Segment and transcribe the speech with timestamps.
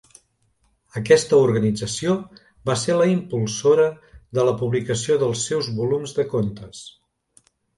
[1.01, 2.15] Aquesta organització
[2.71, 3.87] va ser la impulsora
[4.39, 6.83] de la publicació dels seus volums de contes.